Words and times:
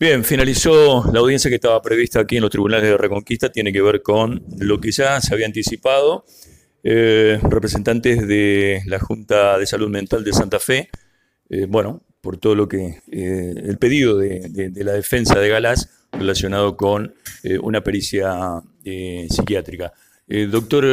Bien, 0.00 0.22
finalizó 0.22 1.10
la 1.12 1.18
audiencia 1.18 1.48
que 1.50 1.56
estaba 1.56 1.82
prevista 1.82 2.20
aquí 2.20 2.36
en 2.36 2.42
los 2.42 2.52
tribunales 2.52 2.88
de 2.88 2.96
Reconquista, 2.96 3.50
tiene 3.50 3.72
que 3.72 3.82
ver 3.82 4.00
con 4.00 4.44
lo 4.56 4.80
que 4.80 4.92
ya 4.92 5.20
se 5.20 5.34
había 5.34 5.46
anticipado. 5.46 6.24
Eh, 6.84 7.40
representantes 7.42 8.28
de 8.28 8.80
la 8.86 9.00
Junta 9.00 9.58
de 9.58 9.66
Salud 9.66 9.88
Mental 9.88 10.22
de 10.22 10.32
Santa 10.32 10.60
Fe, 10.60 10.88
eh, 11.48 11.66
bueno, 11.68 12.04
por 12.20 12.36
todo 12.36 12.54
lo 12.54 12.68
que, 12.68 13.02
eh, 13.10 13.54
el 13.56 13.76
pedido 13.78 14.16
de, 14.16 14.70
la 14.76 14.92
defensa 14.92 15.40
de 15.40 15.48
Galás 15.48 15.90
relacionado 16.12 16.76
con 16.76 17.14
una 17.60 17.82
pericia 17.82 18.62
psiquiátrica. 19.28 19.92
doctor 20.48 20.84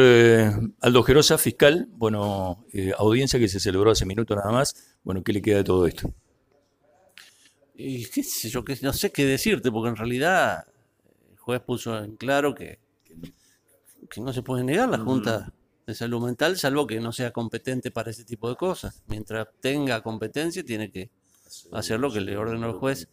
Aldo 0.80 1.02
Gerosa, 1.04 1.38
fiscal, 1.38 1.86
bueno, 1.92 2.66
audiencia 2.98 3.38
que 3.38 3.48
se 3.48 3.60
celebró 3.60 3.92
hace 3.92 4.04
minutos 4.04 4.36
nada 4.36 4.50
más, 4.50 4.96
bueno, 5.04 5.22
¿qué 5.22 5.32
le 5.32 5.42
queda 5.42 5.58
de 5.58 5.64
todo 5.64 5.86
esto? 5.86 6.12
Y 7.76 8.06
qué 8.06 8.22
sé 8.22 8.48
yo, 8.48 8.64
que 8.64 8.78
no 8.82 8.92
sé 8.92 9.12
qué 9.12 9.26
decirte, 9.26 9.70
porque 9.70 9.90
en 9.90 9.96
realidad 9.96 10.66
el 11.30 11.36
juez 11.36 11.60
puso 11.60 12.02
en 12.02 12.16
claro 12.16 12.54
que, 12.54 12.78
que 14.08 14.20
no 14.20 14.32
se 14.32 14.42
puede 14.42 14.64
negar 14.64 14.88
la 14.88 14.98
Junta 14.98 15.52
de 15.86 15.94
Salud 15.94 16.24
Mental, 16.24 16.56
salvo 16.56 16.86
que 16.86 17.00
no 17.00 17.12
sea 17.12 17.32
competente 17.32 17.90
para 17.90 18.10
ese 18.10 18.24
tipo 18.24 18.48
de 18.48 18.56
cosas. 18.56 19.02
Mientras 19.08 19.48
tenga 19.60 20.02
competencia, 20.02 20.64
tiene 20.64 20.90
que 20.90 21.10
hacer 21.72 22.00
lo 22.00 22.10
que 22.10 22.20
le 22.20 22.36
ordenó 22.36 22.66
el 22.66 22.72
juez. 22.72 23.08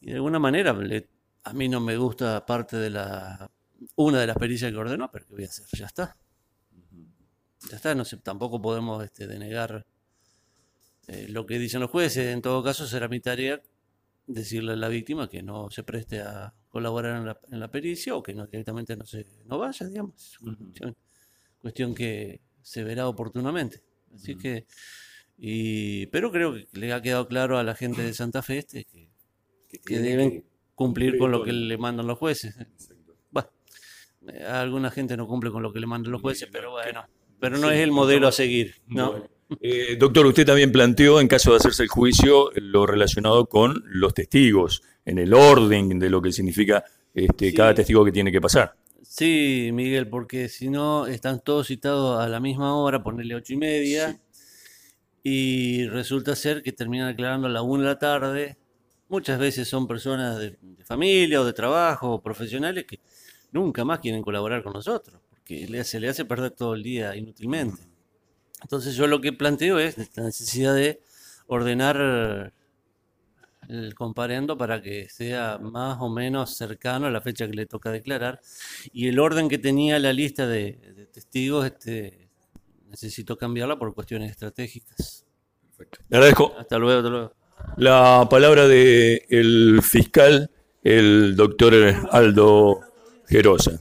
Y 0.00 0.10
de 0.10 0.14
alguna 0.14 0.38
manera, 0.38 0.76
a 1.42 1.52
mí 1.52 1.68
no 1.68 1.80
me 1.80 1.96
gusta 1.96 2.46
parte 2.46 2.76
de 2.76 2.90
la 2.90 3.50
una 3.96 4.20
de 4.20 4.26
las 4.26 4.36
pericias 4.36 4.70
que 4.70 4.78
ordenó, 4.78 5.10
pero 5.10 5.26
¿qué 5.26 5.34
voy 5.34 5.44
a 5.44 5.48
hacer? 5.48 5.66
Ya 5.72 5.86
está. 5.86 6.16
Ya 7.68 7.76
está, 7.76 7.94
no 7.94 8.04
sé, 8.04 8.16
tampoco 8.18 8.62
podemos 8.62 9.04
este, 9.04 9.26
denegar 9.26 9.84
eh, 11.08 11.26
lo 11.28 11.46
que 11.46 11.58
dicen 11.58 11.80
los 11.80 11.90
jueces, 11.90 12.32
en 12.32 12.42
todo 12.42 12.62
caso, 12.62 12.86
será 12.86 13.08
mi 13.08 13.20
tarea 13.20 13.62
decirle 14.26 14.72
a 14.72 14.76
la 14.76 14.88
víctima 14.88 15.28
que 15.28 15.42
no 15.42 15.70
se 15.70 15.84
preste 15.84 16.20
a 16.20 16.52
colaborar 16.68 17.38
en 17.50 17.60
la, 17.60 17.70
pericia 17.70 18.16
o 18.16 18.22
que 18.22 18.34
no, 18.34 18.46
directamente 18.46 18.96
no, 18.96 19.06
se, 19.06 19.24
no 19.44 19.58
vaya, 19.58 19.86
digamos. 19.86 20.32
Es 20.32 20.40
una 20.40 20.94
cuestión, 21.60 21.94
que 21.94 22.40
se 22.60 22.82
verá 22.82 23.08
oportunamente. 23.08 23.82
Así 24.14 24.36
que, 24.36 24.66
y, 25.38 26.06
pero 26.06 26.32
creo 26.32 26.54
que 26.54 26.66
le 26.72 26.92
ha 26.92 27.02
quedado 27.02 27.28
claro 27.28 27.58
a 27.58 27.62
la 27.62 27.74
gente 27.74 28.02
de 28.02 28.12
Santa 28.12 28.42
Fe 28.42 28.58
este 28.58 28.84
que, 28.84 29.08
que, 29.84 29.98
deben 30.00 30.44
cumplir 30.74 31.18
con 31.18 31.30
lo 31.30 31.44
que 31.44 31.52
le 31.52 31.78
mandan 31.78 32.06
los 32.06 32.18
jueces. 32.18 32.56
Bueno, 33.30 33.48
alguna 34.48 34.90
gente 34.90 35.16
no 35.16 35.28
cumple 35.28 35.50
con 35.50 35.62
lo 35.62 35.72
que 35.72 35.80
le 35.80 35.86
mandan 35.86 36.12
los 36.12 36.20
jueces, 36.20 36.48
pero 36.50 36.72
bueno, 36.72 37.06
pero 37.38 37.58
no 37.58 37.70
es 37.70 37.80
el 37.80 37.92
modelo 37.92 38.26
a 38.26 38.32
seguir, 38.32 38.76
¿no? 38.86 39.28
Eh, 39.60 39.96
doctor, 39.98 40.26
usted 40.26 40.44
también 40.44 40.72
planteó, 40.72 41.20
en 41.20 41.28
caso 41.28 41.52
de 41.52 41.58
hacerse 41.58 41.84
el 41.84 41.88
juicio, 41.88 42.50
lo 42.56 42.86
relacionado 42.86 43.46
con 43.46 43.84
los 43.86 44.12
testigos, 44.14 44.82
en 45.04 45.18
el 45.18 45.34
orden 45.34 45.98
de 45.98 46.10
lo 46.10 46.20
que 46.20 46.32
significa 46.32 46.84
este, 47.14 47.54
cada 47.54 47.74
testigo 47.74 48.04
que 48.04 48.12
tiene 48.12 48.32
que 48.32 48.40
pasar. 48.40 48.74
Sí, 49.02 49.70
Miguel, 49.72 50.08
porque 50.08 50.48
si 50.48 50.68
no, 50.68 51.06
están 51.06 51.40
todos 51.40 51.68
citados 51.68 52.20
a 52.20 52.28
la 52.28 52.40
misma 52.40 52.76
hora, 52.76 53.02
ponerle 53.02 53.36
ocho 53.36 53.54
y 53.54 53.56
media, 53.56 54.20
y 55.22 55.86
resulta 55.88 56.36
ser 56.36 56.62
que 56.62 56.72
terminan 56.72 57.08
aclarando 57.08 57.46
a 57.46 57.50
la 57.50 57.62
una 57.62 57.84
de 57.84 57.88
la 57.88 57.98
tarde. 57.98 58.56
Muchas 59.08 59.38
veces 59.38 59.68
son 59.68 59.86
personas 59.86 60.38
de, 60.38 60.58
familia 60.84 61.40
o 61.40 61.44
de 61.44 61.52
trabajo 61.52 62.12
o 62.12 62.22
profesionales 62.22 62.84
que 62.84 63.00
nunca 63.52 63.84
más 63.84 64.00
quieren 64.00 64.22
colaborar 64.22 64.62
con 64.62 64.72
nosotros, 64.72 65.20
porque 65.30 65.66
se 65.84 65.98
le 65.98 66.08
hace 66.08 66.24
perder 66.24 66.50
todo 66.50 66.74
el 66.74 66.82
día 66.82 67.16
inútilmente. 67.16 67.95
Entonces 68.62 68.96
yo 68.96 69.06
lo 69.06 69.20
que 69.20 69.32
planteo 69.32 69.78
es 69.78 69.96
la 70.16 70.24
necesidad 70.24 70.74
de 70.74 71.00
ordenar 71.46 72.52
el 73.68 73.94
comparendo 73.94 74.56
para 74.56 74.80
que 74.80 75.08
sea 75.08 75.58
más 75.58 75.98
o 76.00 76.08
menos 76.08 76.56
cercano 76.56 77.06
a 77.06 77.10
la 77.10 77.20
fecha 77.20 77.46
que 77.46 77.54
le 77.54 77.66
toca 77.66 77.90
declarar. 77.90 78.40
Y 78.92 79.08
el 79.08 79.18
orden 79.18 79.48
que 79.48 79.58
tenía 79.58 79.98
la 79.98 80.12
lista 80.12 80.46
de, 80.46 81.08
testigos, 81.12 81.66
este, 81.66 82.28
necesito 82.88 83.36
cambiarla 83.36 83.78
por 83.78 83.94
cuestiones 83.94 84.30
estratégicas. 84.30 85.24
Perfecto. 85.76 85.98
Le 86.08 86.16
agradezco. 86.16 86.54
Hasta 86.58 86.78
luego, 86.78 86.98
hasta 86.98 87.10
luego. 87.10 87.32
La 87.76 88.26
palabra 88.30 88.68
del 88.68 89.80
fiscal, 89.82 90.50
el 90.82 91.36
doctor 91.36 91.74
Aldo 92.10 92.80
Gerosa. 93.26 93.80